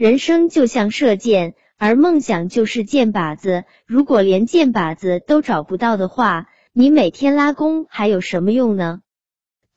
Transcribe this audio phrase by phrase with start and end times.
[0.00, 3.64] 人生就像射箭，而梦想就是箭靶子。
[3.84, 9.02] 如果连箭靶子都找不到的话，你每天拉弓还有什么用呢？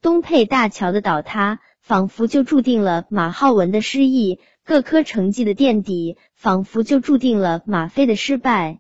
[0.02, 8.80] 东配大桥的倒塌，仿佛就注定了马浩文的失意；各科成绩的垫底，仿佛就注定了马飞的失败。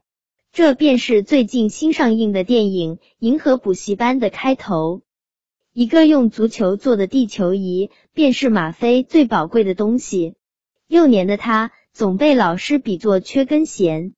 [0.53, 5.01] 这便是最近新上映的电影《银河补习班》的开头。
[5.73, 10.35] 一个用足球做的地球仪，便是马飞最宝贵的东西。
[10.93, 14.13] 幼年的他总被老师比作缺根弦，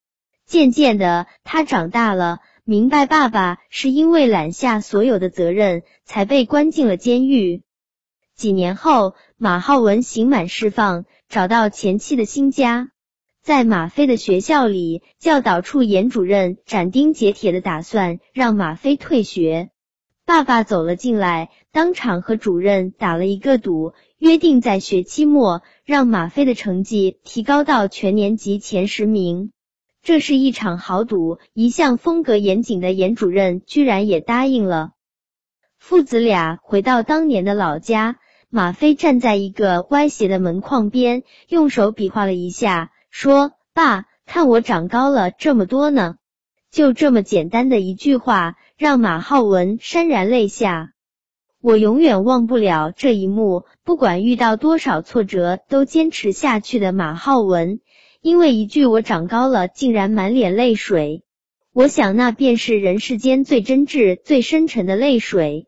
[0.45, 7.63] 渐渐的他长大了，明白爸爸是因为揽下所有的责任才被关进了监狱。
[8.35, 12.89] 几年后，马浩文刑满释放，找到前妻的新家，
[13.41, 19.69] 在马飞的学校里，教导处严主任斩钉截铁的打算让马飞退学。
[20.25, 29.51] 爸爸走了进来，当场和主任打了一个赌，约定在学期末让马飞的成绩提高到全年级前十名。
[30.01, 34.91] 这是一场豪赌，一向风格严谨的严主任居然也答应了。
[35.77, 38.17] 父子俩回到当年的老家，
[38.49, 46.15] 马飞站在一个歪斜的门框边，用手比划了一下，说：“爸，看我长高了这么多呢。”
[46.71, 48.55] 就这么简单的一句话。
[48.77, 50.91] 让马浩文潸然泪下，
[51.65, 53.65] 我永远忘不了这一幕。
[53.83, 57.79] 不管遇到多少挫折，都坚持下去的马浩文，
[58.21, 61.23] 因为一句“我长高了”，竟然满脸泪水。
[61.73, 65.65] 我想，那便是人世间最真挚、最深沉的泪水。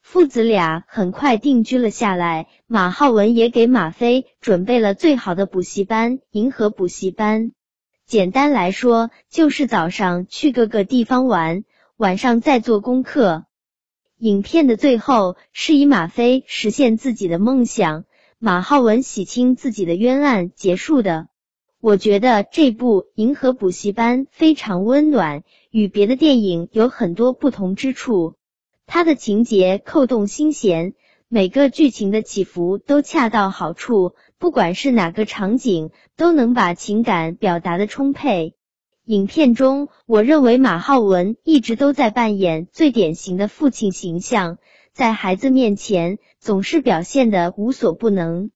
[0.00, 7.50] 父子俩很快定居了下来，马浩文也给马飞准备了最好的补习班——银河补习班。
[8.06, 11.64] 简单来说，就是早上去各个地方玩。
[11.96, 13.44] 晚上再做功课。
[14.18, 18.04] 影片的最后是以马飞实现自己的梦想，
[18.38, 21.28] 马浩文洗清自己的冤案结束的。
[21.82, 28.36] 我觉得这部《银河补习班》非常温暖，与别的电影有很多不同之处。
[28.86, 30.94] 它的情节扣动心弦，
[31.28, 38.55] 每个剧情的起伏都恰到好处，不管是哪个场景，都能把情感表达的充沛。
[39.06, 44.58] 影片中，我认为马浩文一直都在扮演最典型的父亲形象，
[44.92, 48.50] 在孩子面前总是表现的无所不能，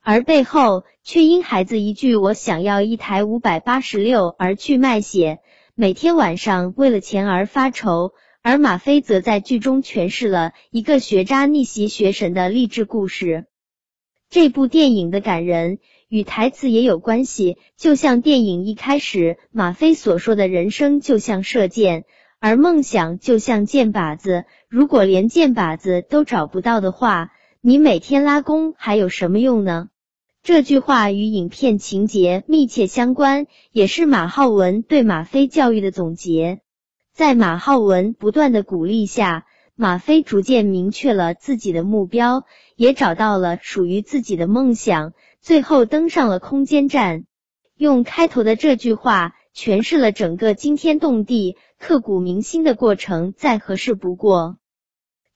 [0.00, 5.38] 而背后却因孩子一句“我想要一台五百八十六”而去卖血，
[5.76, 8.10] 每天晚上为了钱而发愁。
[8.42, 13.46] 而马飞则在剧中诠释了一个学渣逆袭学神的励志故事。
[14.30, 15.78] 这部电影的感人。
[16.12, 22.04] 与台词也有关系，就像电影一开始马飞所说的人生就像射箭，
[22.38, 24.44] 而梦想就像箭靶子。
[24.68, 29.88] 如果连箭靶子都找不到的话，你每天拉弓还有什么用呢？
[30.42, 36.60] 这句话与影片情节密切相关，也是马浩文对马飞教育的总结。
[37.14, 39.46] 在马浩文不断的鼓励下，
[39.82, 42.44] 马飞逐渐明确了自己的目标，
[42.76, 45.12] 也找到了属于自己的梦想。
[45.40, 47.24] 最后登上了空间站，
[47.76, 54.56] 用开头的这句话诠释了整个惊天动地、刻骨铭心的过程，再合适不过。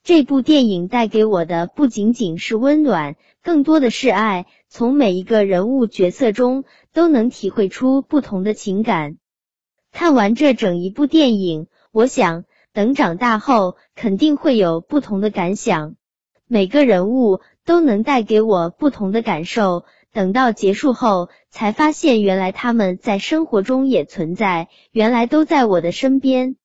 [0.05, 4.47] 这部电影带给我的不仅仅是温暖，更多的是爱。
[4.69, 6.63] 从每一个人物角色中
[6.93, 9.17] 都能体会出不同的情感。
[9.91, 12.45] 看完这整一部电影，我想
[12.77, 15.95] 等长大后肯定会有不同的感想。
[16.47, 19.87] 每个人物都能带给我不同的感受。
[20.13, 26.57] 等到结束后，才发现原来他们在生活中也存在，原来都在我的身边。